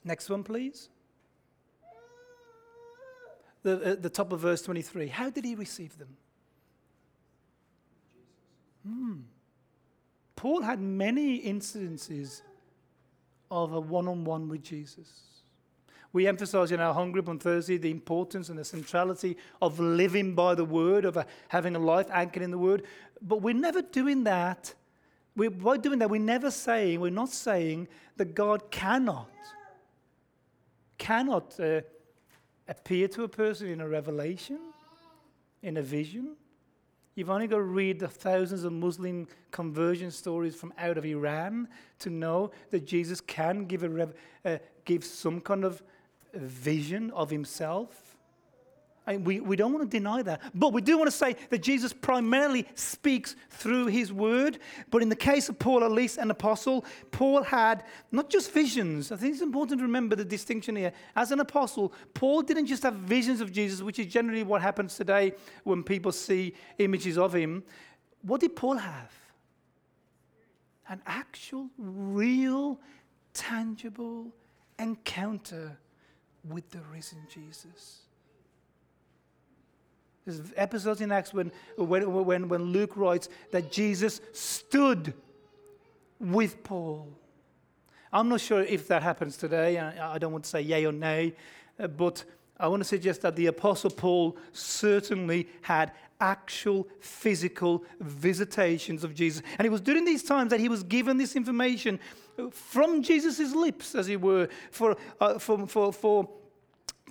[0.03, 0.89] Next one, please.
[3.61, 5.07] The, uh, the top of verse 23.
[5.07, 6.17] How did he receive them?
[8.87, 9.21] Hmm.
[10.35, 12.41] Paul had many incidences
[13.49, 15.07] of a one on one with Jesus.
[16.11, 20.35] We emphasize in our home group on Thursday the importance and the centrality of living
[20.35, 22.83] by the word, of a, having a life anchored in the word.
[23.21, 24.73] But we're never doing that.
[25.35, 29.31] We, by doing that, we're never saying, we're not saying that God cannot,
[30.99, 31.81] cannot uh,
[32.67, 34.59] appear to a person in a revelation,
[35.63, 36.35] in a vision.
[37.15, 41.67] You've only got to read the thousands of Muslim conversion stories from out of Iran
[41.99, 44.09] to know that Jesus can give, a
[44.43, 45.83] uh, give some kind of
[46.33, 48.12] vision of himself.
[49.05, 50.41] And we, we don't want to deny that.
[50.55, 54.59] But we do want to say that Jesus primarily speaks through his word.
[54.91, 59.11] But in the case of Paul, at least an apostle, Paul had not just visions.
[59.11, 60.93] I think it's important to remember the distinction here.
[61.17, 64.95] As an apostle, Paul didn't just have visions of Jesus, which is generally what happens
[64.95, 65.33] today
[65.65, 67.63] when people see images of him.
[68.21, 69.11] What did Paul have?
[70.87, 72.79] An actual, real,
[73.33, 74.27] tangible
[74.79, 75.77] encounter
[76.47, 78.03] with the risen Jesus.
[80.25, 85.13] There's episodes in Acts when, when, when, when Luke writes that Jesus stood
[86.19, 87.09] with Paul.
[88.11, 89.79] I'm not sure if that happens today.
[89.79, 91.33] I, don't want to say yay or nay,
[91.79, 92.23] uh, but
[92.59, 99.41] I want to suggest that the Apostle Paul certainly had actual physical visitations of Jesus.
[99.57, 101.99] And it was during these times that he was given this information
[102.51, 106.29] from Jesus' lips, as it were, for, uh, for, for, for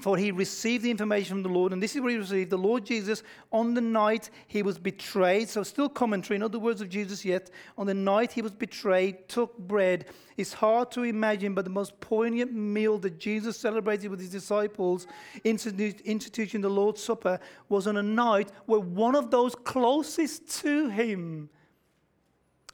[0.02, 2.58] for he received the information from the Lord, and this is what he received the
[2.58, 5.48] Lord Jesus on the night he was betrayed.
[5.48, 7.50] So, still commentary, not the words of Jesus yet.
[7.78, 10.06] On the night he was betrayed, took bread.
[10.36, 15.06] It's hard to imagine, but the most poignant meal that Jesus celebrated with his disciples,
[15.44, 17.38] instituting the Lord's Supper,
[17.68, 21.48] was on a night where one of those closest to him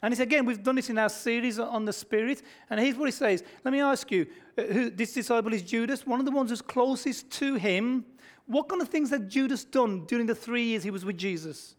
[0.03, 2.43] and it's again, we've done this in our series on the Spirit.
[2.71, 4.27] And here's what he says Let me ask you
[4.59, 8.05] Uh, who, this disciple is Judas, one of the ones who's closest to him.
[8.47, 11.77] What kind of things had Judas done during the three years he was with Jesus?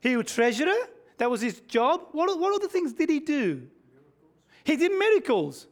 [0.00, 0.74] He was treasurer.
[1.18, 2.08] That was his job.
[2.12, 3.34] What, what other things did he do?
[3.44, 3.68] Miracles.
[4.64, 5.66] He did miracles.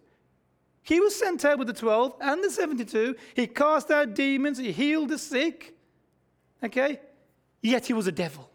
[0.82, 3.16] He was sent out with the 12 and the 72.
[3.34, 4.58] He cast out demons.
[4.58, 5.74] He healed the sick.
[6.62, 7.00] Okay?
[7.62, 8.50] Yet he was a devil.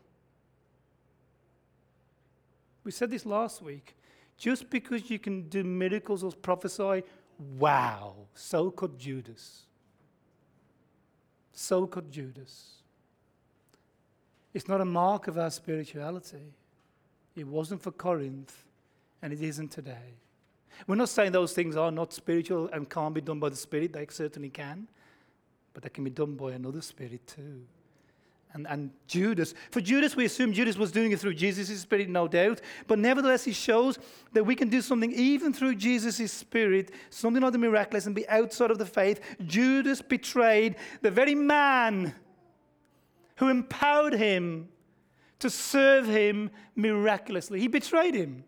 [2.83, 3.95] We said this last week.
[4.37, 7.03] Just because you can do miracles or prophesy,
[7.57, 9.63] wow, so could Judas.
[11.51, 12.77] So could Judas.
[14.53, 16.53] It's not a mark of our spirituality.
[17.35, 18.65] It wasn't for Corinth,
[19.21, 20.15] and it isn't today.
[20.87, 23.93] We're not saying those things are not spiritual and can't be done by the Spirit.
[23.93, 24.87] They certainly can.
[25.73, 27.61] But they can be done by another Spirit too
[28.53, 29.53] and, and Judas.
[29.71, 32.61] For Judas, we assume Judas was doing it through Jesus' Spirit, no doubt.
[32.87, 33.97] But nevertheless, he shows
[34.33, 38.71] that we can do something even through Jesus' Spirit, something the miraculous, and be outside
[38.71, 39.19] of the faith.
[39.45, 42.13] Judas betrayed the very man
[43.37, 44.69] who empowered him
[45.39, 47.59] to serve him miraculously.
[47.59, 48.43] He betrayed him.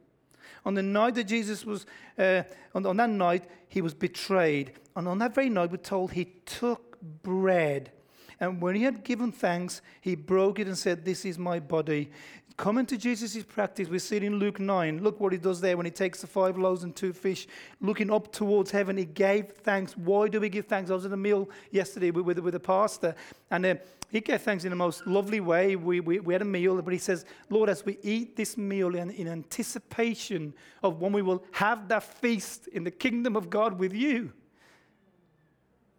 [0.65, 1.85] On the night that Jesus was,
[2.17, 4.73] uh, on, on that night, he was betrayed.
[4.95, 7.91] And on that very night, we're told he took bread
[8.39, 12.11] and when he had given thanks, he broke it and said, This is my body.
[12.57, 15.03] Coming to Jesus' practice, we see it in Luke 9.
[15.03, 17.47] Look what he does there when he takes the five loaves and two fish,
[17.81, 18.95] looking up towards heaven.
[18.95, 19.97] He gave thanks.
[19.97, 20.89] Why do we give thanks?
[20.89, 23.13] I was at a meal yesterday with, with, with a pastor,
[23.51, 23.75] and uh,
[24.09, 25.75] he gave thanks in the most lovely way.
[25.75, 28.95] We, we, we had a meal, but he says, Lord, as we eat this meal
[28.95, 33.77] in, in anticipation of when we will have that feast in the kingdom of God
[33.77, 34.31] with you.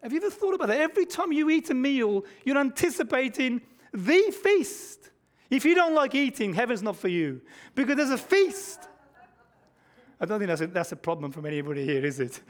[0.02, 0.80] Have you ever thought about that?
[0.80, 3.61] Every time you eat a meal, you're anticipating
[3.92, 5.11] the feast.
[5.50, 7.40] If you don't like eating, heaven's not for you
[7.74, 8.80] because there's a feast.
[10.20, 12.40] I don't think that's a, that's a problem from anybody here, is it?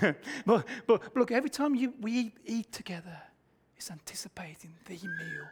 [0.46, 3.18] but, but, look, every time you, we eat, eat together,
[3.76, 5.48] it's anticipating the meal,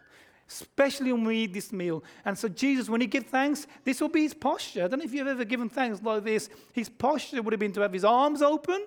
[0.49, 2.05] especially when we eat this meal.
[2.25, 4.85] And so, Jesus, when he gives thanks, this will be his posture.
[4.85, 6.49] I don't know if you've ever given thanks like this.
[6.73, 8.87] His posture would have been to have his arms open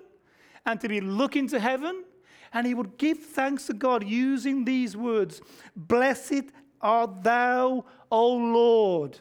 [0.64, 2.04] and to be looking to heaven
[2.52, 5.40] and he would give thanks to God using these words
[5.76, 6.44] Blessed
[6.80, 9.18] art thou, O Lord.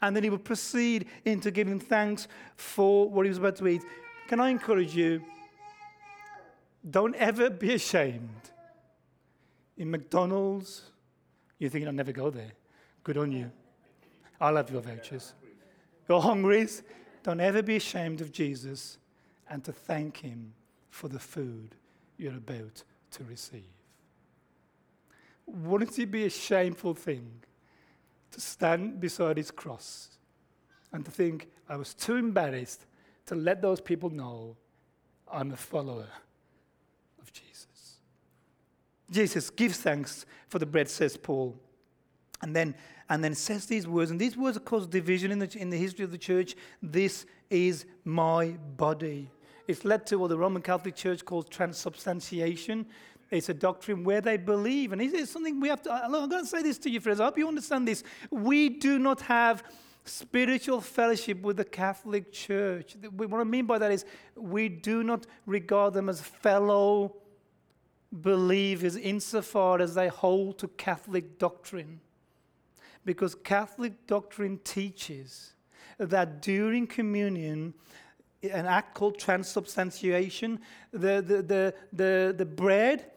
[0.00, 3.82] And then he would proceed into giving thanks for what he was about to eat.
[4.28, 5.22] Can I encourage you?
[6.88, 8.30] Don't ever be ashamed.
[9.76, 10.82] In McDonald's,
[11.58, 12.52] you're thinking, I'll never go there.
[13.02, 13.50] Good on you.
[14.40, 15.34] I'll have your vouchers.
[16.08, 16.68] You're hungry.
[17.24, 18.98] Don't ever be ashamed of Jesus
[19.50, 20.52] and to thank him
[20.90, 21.74] for the food
[22.18, 23.64] you're about to receive.
[25.46, 27.30] Wouldn't it be a shameful thing
[28.32, 30.18] to stand beside his cross
[30.92, 32.84] and to think, I was too embarrassed
[33.26, 34.56] to let those people know
[35.30, 36.08] I'm a follower
[37.20, 37.98] of Jesus?
[39.10, 41.58] Jesus gives thanks for the bread, says Paul.
[42.42, 42.74] And then,
[43.08, 46.04] and then says these words, and these words cause division in the, in the history
[46.04, 46.54] of the church.
[46.82, 49.30] This is my body.
[49.68, 52.86] It's led to what the Roman Catholic Church calls transubstantiation.
[53.30, 55.92] It's a doctrine where they believe, and it's something we have to.
[55.92, 57.20] I'm going to say this to you, friends.
[57.20, 58.02] I hope you understand this.
[58.30, 59.62] We do not have
[60.06, 62.96] spiritual fellowship with the Catholic Church.
[63.14, 67.16] What I mean by that is we do not regard them as fellow
[68.10, 72.00] believers insofar as they hold to Catholic doctrine.
[73.04, 75.52] Because Catholic doctrine teaches
[75.98, 77.74] that during communion,
[78.42, 80.60] an act called transubstantiation.
[80.92, 83.10] The, the, the, the, the bread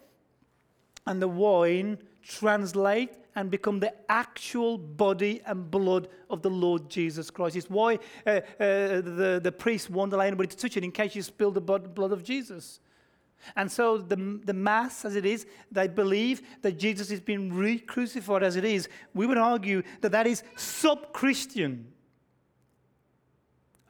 [1.06, 7.30] and the wine translate and become the actual body and blood of the Lord Jesus
[7.30, 7.56] Christ.
[7.56, 11.16] It's why uh, uh, the, the priest won't allow anybody to touch it in case
[11.16, 12.80] you spill the blood of Jesus.
[13.56, 17.80] And so the, the Mass, as it is, they believe that Jesus is being re
[17.80, 18.88] crucified as it is.
[19.14, 21.92] We would argue that that is sub Christian.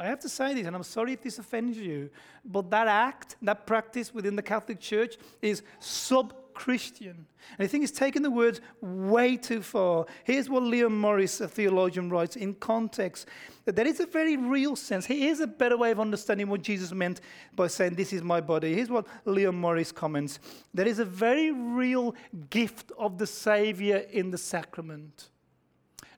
[0.02, 2.10] I have to say this, and I'm sorry if this offends you,
[2.44, 7.28] but that act, that practice within the Catholic Church is sub Christian.
[7.58, 10.08] And I think it's taken the words way too far.
[10.24, 13.28] Here's what Leon Morris, a theologian, writes in context
[13.66, 15.06] that there is a very real sense.
[15.06, 17.22] Here's a better way of understanding what Jesus meant
[17.56, 18.74] by saying, This is my body.
[18.74, 20.40] Here's what Leon Morris comments
[20.74, 22.16] there is a very real
[22.50, 25.31] gift of the Savior in the sacrament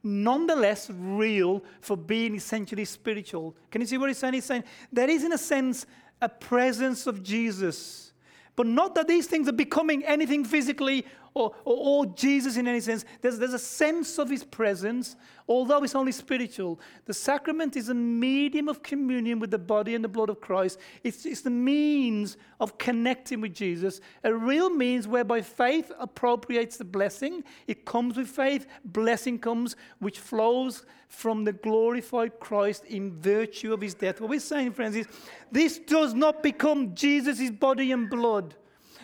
[0.03, 3.55] nonetheless real for being essentially spiritual.
[3.71, 4.33] Can you see what he's saying?
[4.33, 5.85] He's saying there is, in a sense,
[6.21, 8.13] a presence of Jesus.
[8.55, 12.79] But not that these things are becoming anything physically or, or, or, Jesus in any
[12.79, 13.05] sense.
[13.21, 15.15] There's, there's a sense of his presence,
[15.47, 16.79] although it's only spiritual.
[17.05, 20.79] The sacrament is a medium of communion with the body and the blood of Christ.
[21.03, 26.85] It's, it's the means of connecting with Jesus, a real means whereby faith appropriates the
[26.85, 27.43] blessing.
[27.67, 33.81] It comes with faith, blessing comes, which flows from the glorified Christ in virtue of
[33.81, 34.21] his death.
[34.21, 35.07] What we're saying, friends, is
[35.51, 38.55] this does not become Jesus' body and blood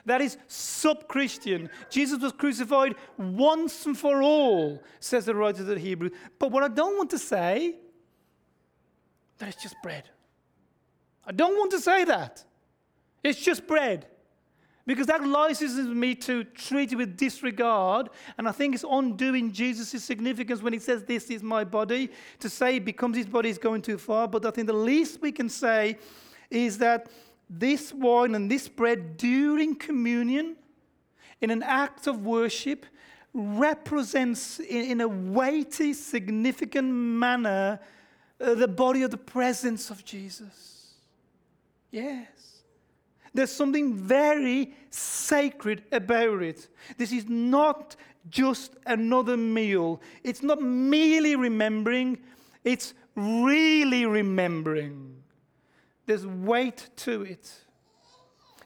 [0.06, 1.70] That is sub Christian.
[1.90, 6.10] Jesus was crucified once and for all, says the writer of the Hebrew.
[6.38, 7.76] But what I don't want to say,
[9.38, 10.10] that it's just bread.
[11.26, 12.44] I don't want to say that.
[13.24, 14.08] It's just bread.
[14.86, 18.10] Because that licenses me to treat it with disregard.
[18.40, 22.10] And I think it's undoing Jesus' significance when he says, This is my body.
[22.40, 24.28] To say it becomes his body is going too far.
[24.28, 26.00] But I think the least we can say
[26.50, 27.12] is that
[27.50, 30.56] this wine and this bread during communion,
[31.42, 32.86] in an act of worship,
[33.34, 37.80] represents in, a weighty, significant manner
[38.42, 40.94] uh, the body of the presence of Jesus.
[41.92, 42.28] Yes.
[43.34, 46.68] There's something very sacred about it.
[46.98, 47.96] This is not
[48.30, 50.02] just another meal.
[50.24, 52.18] It's not merely remembering,
[52.64, 55.19] it's really remembering.
[56.10, 57.54] There's weight to it.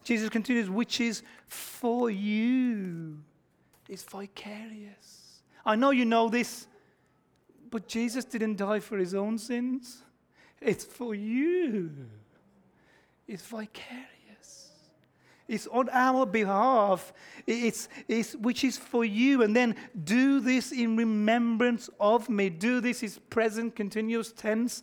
[0.05, 3.17] Jesus continues, which is for you.
[3.89, 5.41] It's vicarious.
[5.65, 6.67] I know you know this,
[7.69, 10.03] but Jesus didn't die for his own sins.
[10.61, 11.91] It's for you.
[13.27, 14.71] It's vicarious.
[15.45, 17.11] It's on our behalf.
[17.45, 19.43] It's, it's, which is for you.
[19.43, 19.75] And then
[20.05, 22.49] do this in remembrance of me.
[22.49, 24.81] Do this is present continuous tense.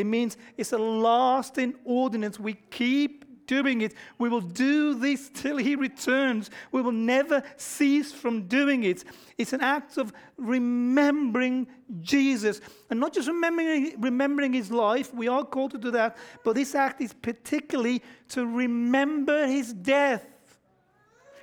[0.00, 2.40] It means it's a lasting ordinance.
[2.40, 3.94] We keep doing it.
[4.16, 6.50] We will do this till he returns.
[6.70, 9.02] We will never cease from doing it.
[9.38, 11.66] It's an act of remembering
[12.00, 12.60] Jesus.
[12.88, 16.76] And not just remembering, remembering his life, we are called to do that, but this
[16.76, 20.24] act is particularly to remember his death.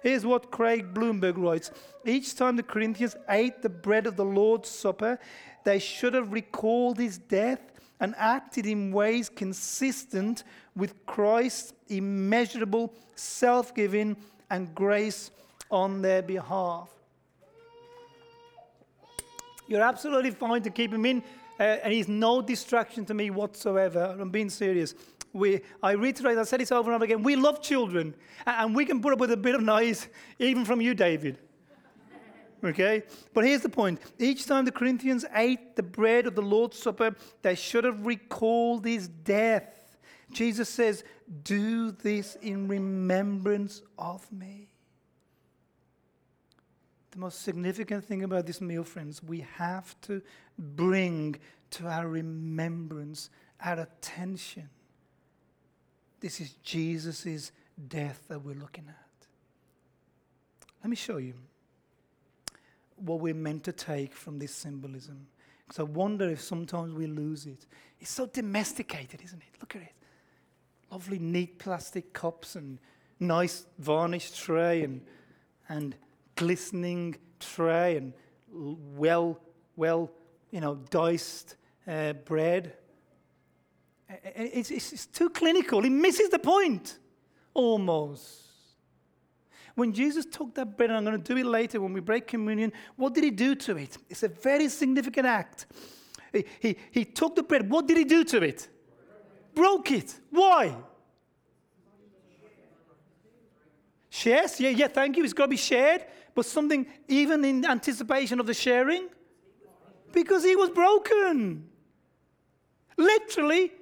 [0.02, 1.72] Here's what Craig Blomberg writes
[2.06, 5.20] Each time the Corinthians ate the bread of the Lord's Supper,
[5.66, 10.44] they should have recalled his death and acted in ways consistent
[10.76, 14.16] with Christ's immeasurable self giving
[14.50, 15.32] and grace
[15.72, 16.90] on their behalf.
[19.68, 21.22] You're absolutely fine to keep him in,
[21.60, 24.16] uh, and he's no distraction to me whatsoever.
[24.18, 24.94] I'm being serious.
[25.34, 27.22] We, I reiterate, I said this over and over again.
[27.22, 30.08] We love children, and we can put up with a bit of noise,
[30.40, 31.38] even from you, David.
[32.64, 33.04] Okay?
[33.34, 34.00] But here's the point.
[34.18, 38.86] Each time the Corinthians ate the bread of the Lord's Supper, they should have recalled
[38.86, 39.98] his death.
[40.32, 41.04] Jesus says,
[41.44, 44.70] Do this in remembrance of me.
[47.12, 50.22] The most significant thing about this meal, friends, we have to
[50.58, 51.36] bring
[51.72, 53.30] to our remembrance,
[53.64, 54.70] our attention.
[56.20, 57.52] This is Jesus'
[57.88, 59.28] death that we're looking at.
[60.84, 61.34] Let me show you
[62.98, 65.28] what we're meant to take from this symbolism.
[65.68, 67.66] Because I wonder if sometimes we lose it.
[68.00, 69.60] It's so domesticated, isn't it?
[69.60, 69.94] Look at it.
[70.92, 72.80] Lovely, neat plastic cups and
[73.20, 75.02] nice varnished tray and,
[75.68, 75.96] and
[76.36, 78.14] glistening tray and
[78.50, 79.40] well,
[79.76, 80.10] well,
[80.52, 81.56] you know, diced
[81.88, 82.74] uh, bread.
[84.36, 85.84] It's, it's, it's too clinical.
[85.84, 86.98] It misses the point
[87.54, 88.47] almost.
[89.78, 92.26] When Jesus took that bread, and I'm going to do it later when we break
[92.26, 93.96] communion, what did he do to it?
[94.10, 95.68] It's a very significant act.
[96.34, 97.70] He, he, he took the bread.
[97.70, 98.68] What did he do to it?
[99.54, 100.20] Broke it.
[100.32, 100.76] Why?
[104.10, 104.60] Shares?
[104.60, 105.24] Yeah, yeah, thank you.
[105.24, 106.06] It's got to be shared.
[106.34, 109.10] But something even in anticipation of the sharing?
[110.12, 111.70] Because he was broken.
[112.98, 113.74] Literally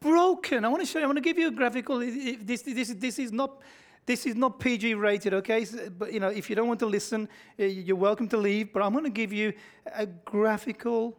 [0.00, 0.64] broken.
[0.64, 1.98] I want to show you, I want to give you a graphical.
[1.98, 3.60] This, this, this is not
[4.04, 5.64] this is not PG rated, okay?
[5.96, 8.72] But you know, if you don't want to listen, eh, you're welcome to leave.
[8.72, 9.52] But I'm going to give you
[9.94, 11.16] a graphical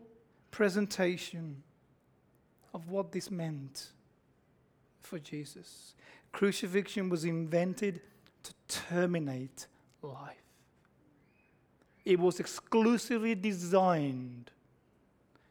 [0.51, 1.63] presentation
[2.73, 3.91] of what this meant
[4.99, 5.95] for Jesus.
[6.31, 8.01] Crucifixion was invented
[8.43, 9.67] to terminate
[10.01, 10.37] life.
[12.03, 14.51] It was exclusively designed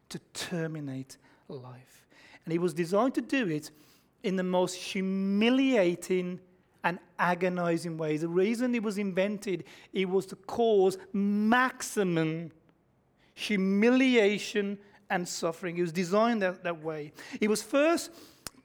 [0.09, 1.17] to terminate
[1.47, 2.05] life.
[2.45, 3.71] And it was designed to do it
[4.21, 6.39] in the most humiliating
[6.83, 8.21] and agonizing ways.
[8.21, 9.63] The reason it was invented,
[9.93, 12.51] it was to cause maximum
[13.33, 14.77] humiliation
[15.09, 15.77] and suffering.
[15.77, 17.13] It was designed that, that way.
[17.39, 18.11] It was first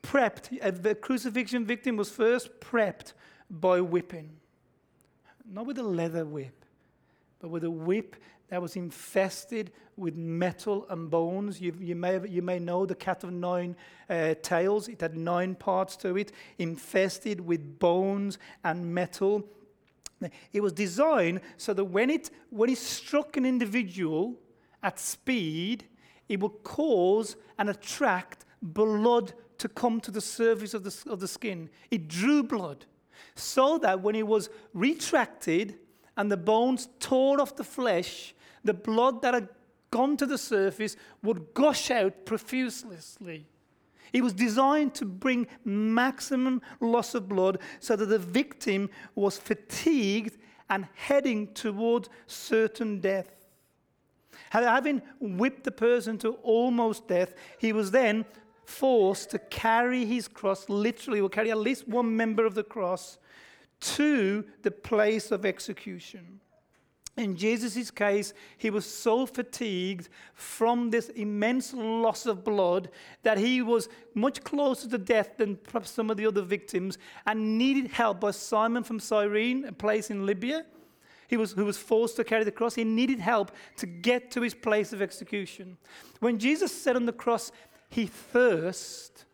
[0.03, 3.12] prepped, the crucifixion victim was first prepped
[3.51, 4.37] by whipping.
[5.51, 6.64] Not with a leather whip,
[7.41, 8.16] but with a whip
[8.49, 11.61] that was infested with metal and bones.
[11.61, 13.76] You, you, may, you may know the cat of nine
[14.09, 14.89] uh, tails.
[14.89, 19.47] It had nine parts to it, infested with bones and metal.
[20.53, 24.36] It was designed so that when it, when it struck an individual
[24.82, 25.84] at speed,
[26.28, 31.28] it would cause and attract blood to come to the surface of the, of the
[31.28, 31.68] skin.
[31.91, 32.86] It drew blood.
[33.34, 35.76] so that when it was retracted
[36.19, 39.49] and the bones tore off the flesh, the blood that had
[39.91, 43.47] gone to the surface would gush out profusely.
[44.12, 50.37] It was designed to bring maximum loss of blood so that the victim was fatigued
[50.69, 53.31] and heading toward certain death.
[54.51, 58.25] Having whipped the person to almost death, he was then
[58.64, 63.19] forced to carry his cross, literally, will carry at least one member of the cross
[63.81, 66.41] to the place of execution.
[67.18, 72.91] In Jesus' case, he was so fatigued from this immense loss of blood
[73.24, 77.59] that he was much closer to death than perhaps some of the other victims and
[77.59, 80.64] needed help by Simon from Cyrene, a place in Libya.
[81.26, 82.76] He was, who was forced to carry the cross.
[82.76, 85.76] He needed help to get to his place of execution.
[86.20, 87.51] When Jesus said on the cross,
[87.91, 89.24] he thirst,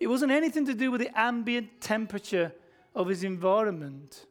[0.00, 2.52] it wasn't anything to do with the ambient temperature
[2.94, 4.26] of his environment.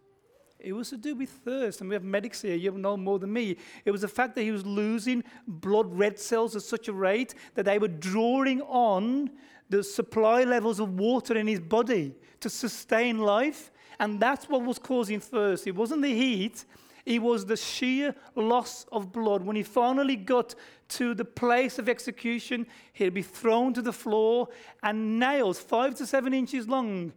[0.60, 1.82] It was to do with thirst.
[1.82, 3.58] And we have medics here, you know more than me.
[3.84, 7.34] It was the fact that he was losing blood red cells at such a rate
[7.56, 9.32] that they were drawing on
[9.70, 13.72] the supply levels of water in his body to sustain life.
[14.00, 15.66] And that's what was causing thirst.
[15.66, 16.66] It wasn't the heat,
[17.06, 19.44] it was the sheer loss of blood.
[19.44, 20.56] When he finally got
[20.90, 24.50] to the place of execution, he'd be thrown to the floor,
[24.84, 27.14] and nails, five to seven inches long,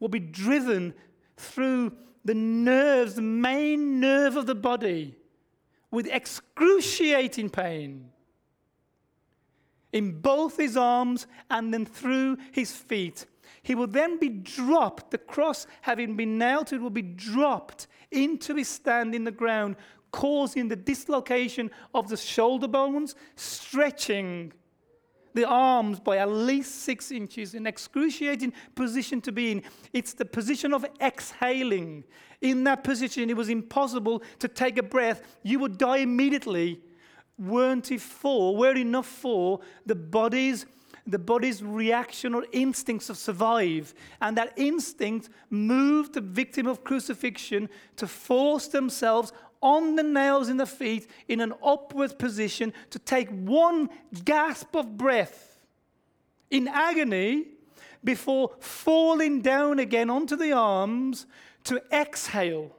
[0.00, 0.94] would be driven
[1.36, 1.92] through
[2.24, 5.16] the nerves, the main nerve of the body,
[5.90, 8.10] with excruciating pain
[9.92, 13.26] in both his arms and then through his feet.
[13.62, 17.86] He will then be dropped, the cross having been nailed to it will be dropped
[18.10, 19.76] into his stand in the ground,
[20.12, 24.52] causing the dislocation of the shoulder bones, stretching
[25.34, 29.62] the arms by at least six inches, an excruciating position to be in.
[29.92, 32.04] It's the position of exhaling.
[32.40, 35.22] In that position, it was impossible to take a breath.
[35.42, 36.80] You would die immediately.
[37.38, 40.66] Weren't it for, were enough for the body's
[41.06, 43.94] the body's reaction or instincts of survive.
[44.20, 49.32] And that instinct moved the victim of crucifixion to force themselves
[49.62, 53.90] on the nails in the feet in an upward position to take one
[54.24, 55.60] gasp of breath
[56.50, 57.46] in agony
[58.02, 61.26] before falling down again onto the arms
[61.64, 62.74] to exhale.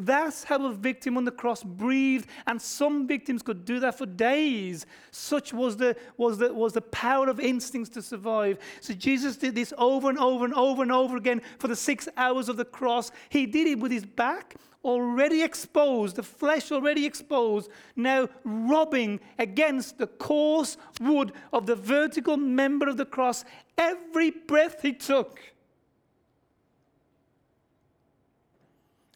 [0.00, 4.06] That's how a victim on the cross breathed, and some victims could do that for
[4.06, 4.86] days.
[5.10, 8.58] Such was the, was the, was the power of instincts to survive.
[8.80, 12.08] So Jesus did this over and over and over and over again for the six
[12.16, 13.10] hours of the cross.
[13.28, 14.54] He did it with his back
[14.88, 22.36] already exposed, the flesh already exposed, now rubbing against the coarse wood of the vertical
[22.36, 23.44] member of the cross
[23.76, 25.40] every breath he took.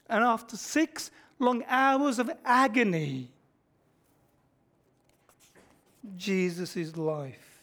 [0.09, 3.31] And after six long hours of agony,
[6.17, 7.63] Jesus' life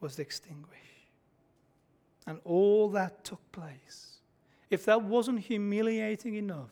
[0.00, 0.68] was extinguished.
[2.26, 4.11] And all that took place
[4.72, 6.70] if that wasn't humiliating enough,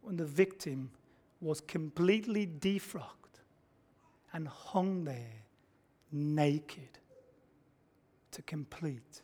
[0.00, 0.90] when the victim
[1.38, 3.42] was completely defrocked
[4.32, 5.44] and hung there
[6.10, 6.98] naked
[8.30, 9.20] to complete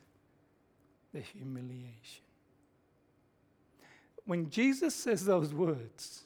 [1.15, 2.23] the humiliation.
[4.27, 6.25] When Jesus says those words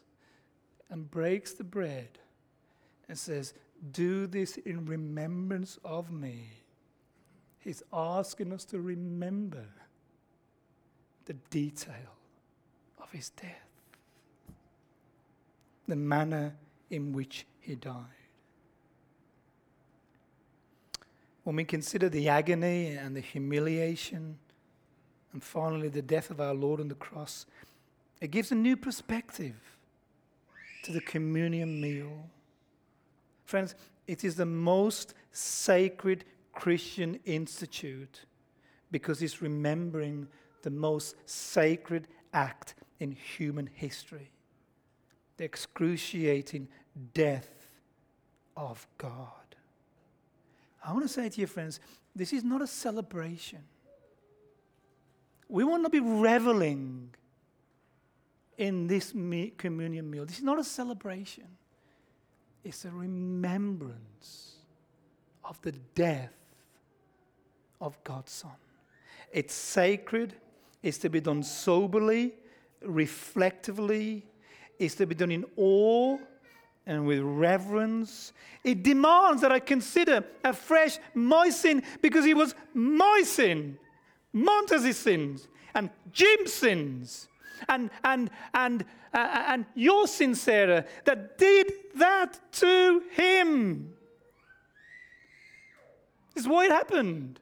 [0.90, 2.18] and breaks the bread
[3.08, 3.54] and says,
[3.92, 6.48] Do this in remembrance of me,
[7.60, 9.68] he's asking us to remember
[11.24, 12.16] the detail
[13.00, 13.68] of his death,
[15.86, 16.54] the manner
[16.90, 17.94] in which he died.
[21.44, 24.38] When we consider the agony and the humiliation,
[25.32, 27.46] and finally the death of our Lord on the cross,
[28.20, 29.56] it gives a new perspective
[30.84, 32.28] to the communion meal.
[33.44, 33.74] Friends,
[34.06, 38.20] it is the most sacred Christian institute
[38.90, 40.28] because it's remembering
[40.62, 44.32] the most sacred act in human history
[45.36, 46.68] the excruciating
[47.14, 47.68] death
[48.56, 49.28] of God.
[50.84, 51.80] I want to say to you, friends,
[52.14, 53.60] this is not a celebration.
[55.48, 57.10] We want to be reveling
[58.58, 59.10] in this
[59.56, 60.26] communion meal.
[60.26, 61.48] This is not a celebration,
[62.62, 64.56] it's a remembrance
[65.44, 66.32] of the death
[67.80, 68.52] of God's Son.
[69.32, 70.34] It's sacred,
[70.82, 72.34] is to be done soberly,
[72.82, 74.26] reflectively,
[74.78, 76.18] is to be done in awe
[76.86, 78.32] and with reverence.
[78.64, 83.78] It demands that I consider afresh my sin because it was my sin,
[84.32, 87.28] Montez's sins, and Jim's sins
[87.68, 93.94] and, and, and, uh, and your sin, Sarah, that did that to him.
[96.34, 97.40] This is why it happened.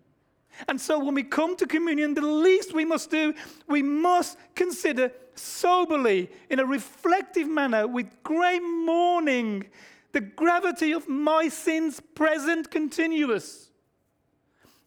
[0.68, 3.34] And so when we come to communion, the least we must do,
[3.66, 9.66] we must consider soberly, in a reflective manner, with great mourning,
[10.12, 13.70] the gravity of my sins, present, continuous,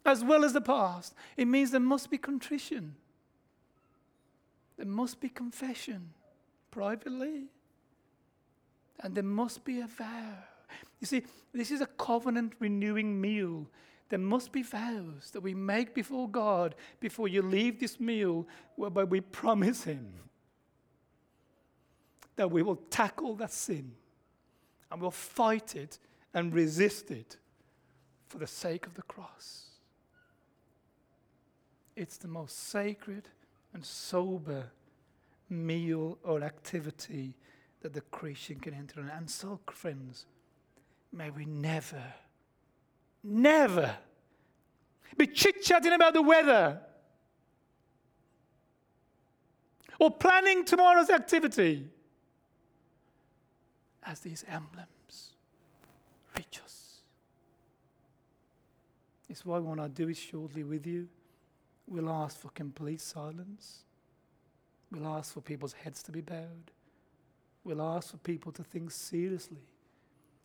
[0.06, 1.16] as well as the past.
[1.38, 2.96] It means there must be contrition,
[4.78, 6.12] there must be confession
[6.72, 7.46] privately,
[9.00, 10.34] and there must be a vow.
[11.00, 13.68] You see, this is a covenant renewing meal.
[14.14, 19.06] There must be vows that we make before God before you leave this meal, whereby
[19.06, 20.14] we promise Him
[22.36, 23.94] that we will tackle that sin
[24.92, 25.98] and we'll fight it
[26.32, 27.38] and resist it
[28.28, 29.70] for the sake of the cross.
[31.96, 33.30] It's the most sacred
[33.74, 34.66] and sober
[35.50, 37.36] meal or activity
[37.82, 39.10] that the Christian can enter on.
[39.10, 40.28] And so, friends,
[41.12, 42.14] may we never,
[43.24, 43.96] never
[45.18, 46.80] be chit chatting about the weather
[50.00, 51.88] or planning tomorrow's activity
[54.06, 55.36] as these emblems
[56.36, 57.02] reach us.
[59.30, 61.08] It's why when I do it shortly with you,
[61.88, 63.84] we'll ask for complete silence.
[64.92, 66.72] We'll ask for people's heads to be bowed.
[67.64, 69.64] We'll ask for people to think seriously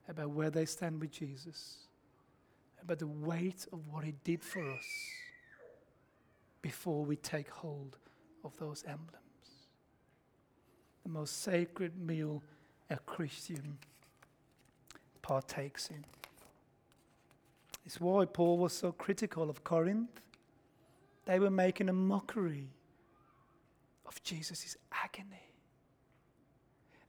[0.08, 1.87] about where they stand with Jesus,
[2.82, 4.86] about the weight of what He did for us
[6.62, 7.96] before we take hold
[8.44, 9.22] of those emblems.
[11.04, 12.42] The most sacred meal
[12.90, 13.78] a Christian
[15.22, 16.04] partakes in.
[17.84, 20.20] It's why Paul was so critical of Corinth.
[21.24, 22.68] They were making a mockery
[24.06, 25.42] of Jesus' agony.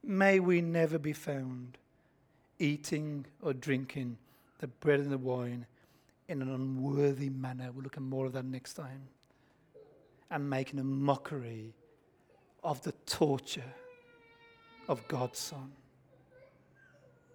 [0.02, 1.78] May we never be found
[2.58, 4.18] eating or drinking
[4.60, 5.66] the bread and the wine
[6.28, 7.70] in an unworthy manner.
[7.72, 9.08] We'll look at more of that next time.
[10.30, 11.74] And making a mockery
[12.62, 13.74] of the torture
[14.86, 15.72] of God's Son.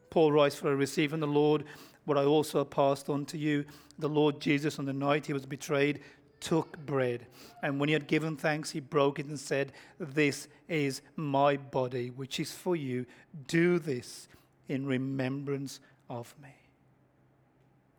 [0.10, 1.66] Paul writes, For I received from the Lord
[2.06, 3.66] what I also passed on to you.
[4.00, 6.00] The Lord Jesus, on the night he was betrayed,
[6.40, 7.26] took bread.
[7.64, 12.12] And when he had given thanks, he broke it and said, This is my body,
[12.12, 13.06] which is for you.
[13.48, 14.28] Do this
[14.70, 16.65] in remembrance of me.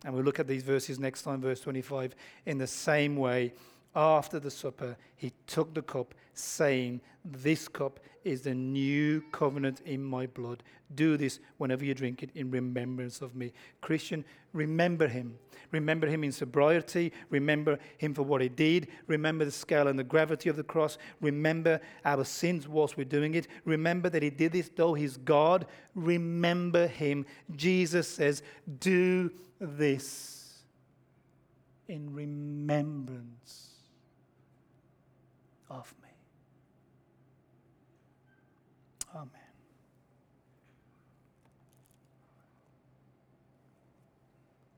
[0.05, 2.15] And we'll look at these verses next time, verse 25.
[2.45, 3.55] In the same way,
[3.95, 10.03] after the supper, he took the cup, saying, This cup is the new covenant in
[10.03, 10.65] my blood.
[10.97, 13.53] Do this whenever you drink it in remembrance of me.
[13.81, 15.39] Christian, remember him.
[15.71, 17.13] Remember him in sobriety.
[17.31, 18.89] Remember him for what he did.
[19.07, 20.99] Remember the scale and the gravity of the cross.
[21.21, 23.47] Remember our sins whilst we're doing it.
[23.65, 25.67] Remember that he did this though he's God.
[25.95, 27.27] Remember him.
[27.55, 28.43] Jesus says,
[28.81, 30.65] Do this
[31.89, 33.71] in remembrance
[35.71, 36.06] of me.